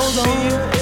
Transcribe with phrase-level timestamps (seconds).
[0.00, 0.73] goes on.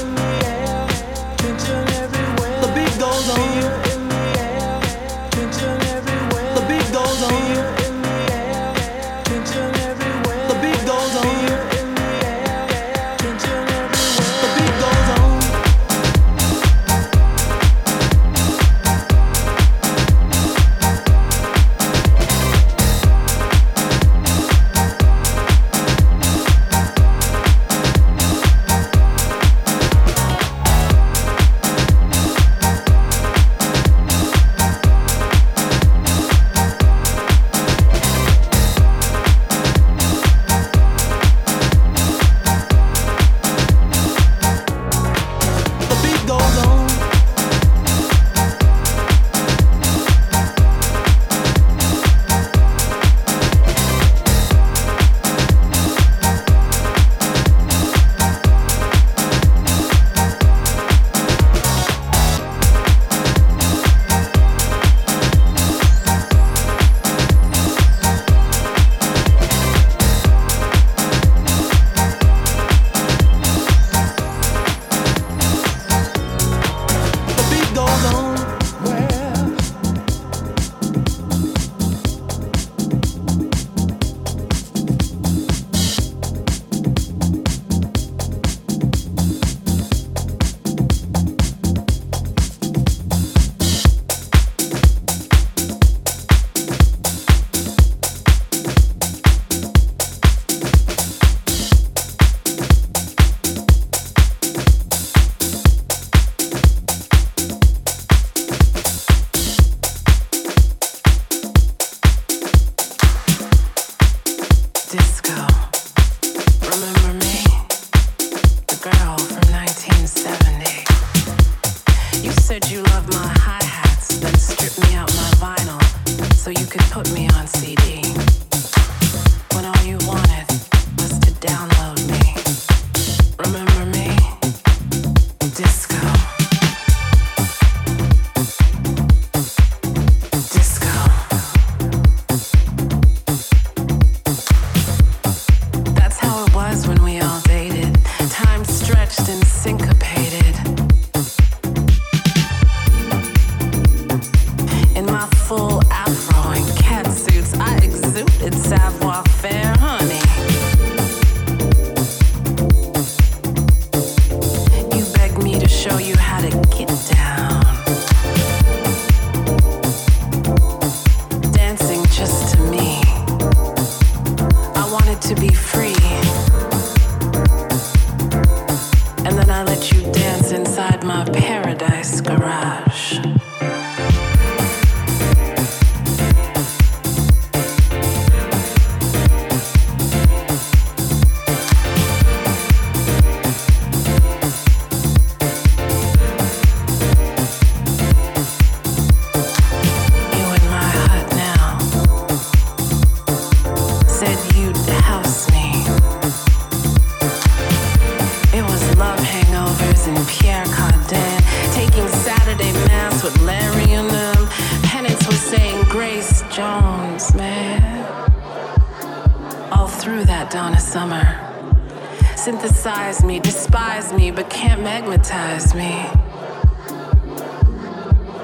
[223.12, 225.90] despise me, despise me, but can't magnetize me.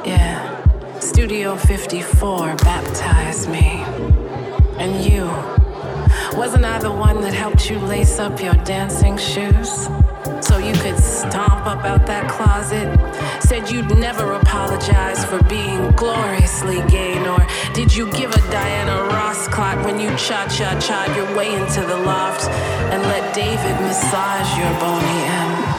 [0.05, 3.83] Yeah, Studio 54 baptized me.
[4.79, 5.25] And you,
[6.37, 9.89] wasn't I the one that helped you lace up your dancing shoes?
[10.49, 12.89] so you could stomp up out that closet?
[13.43, 19.47] Said you'd never apologize for being gloriously gay, nor did you give a Diana Ross
[19.49, 22.49] clock when you cha cha cha your way into the loft
[22.93, 25.21] and let David massage your Boney
[25.75, 25.78] M?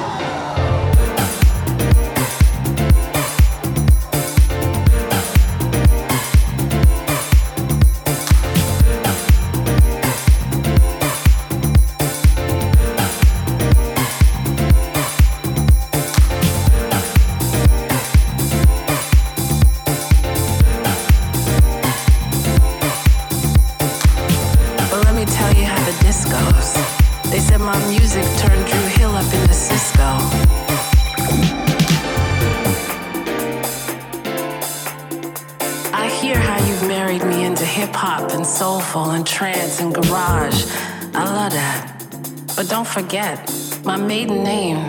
[42.59, 43.39] But don't forget,
[43.85, 44.79] my maiden name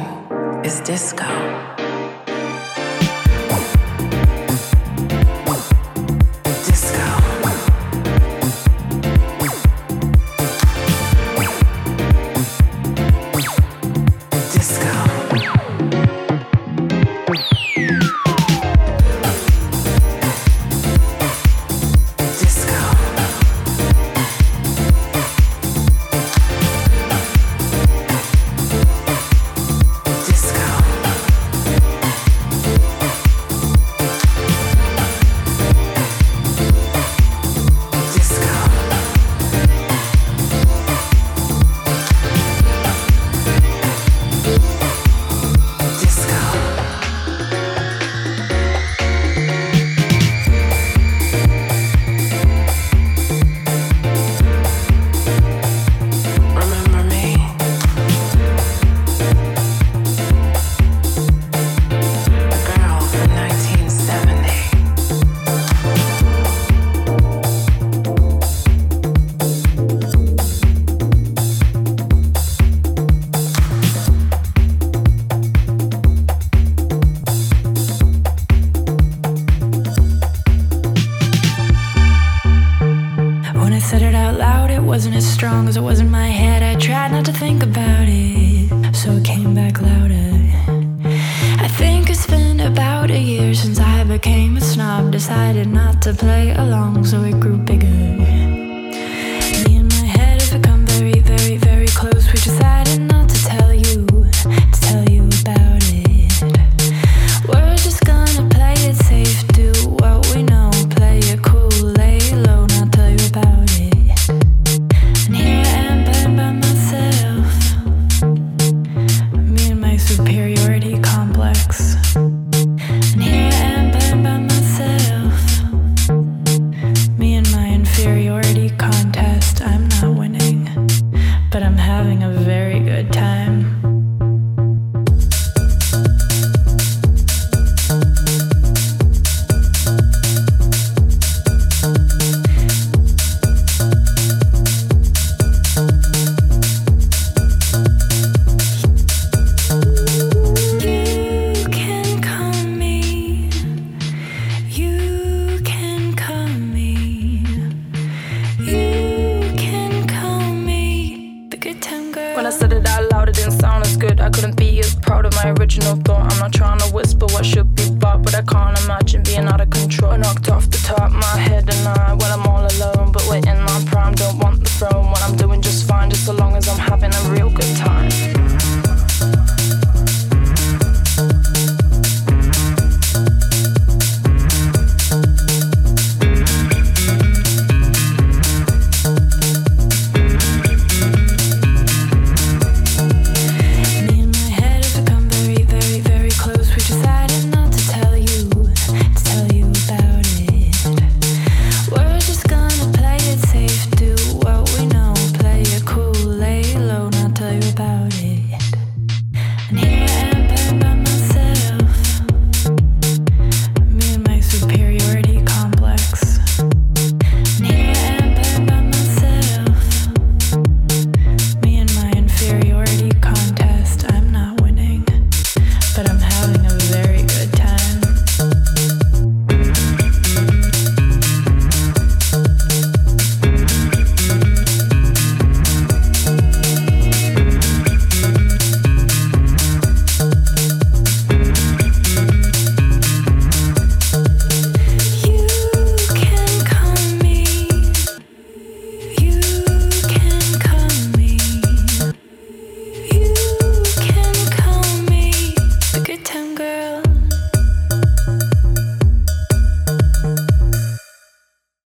[0.64, 1.59] is Disco.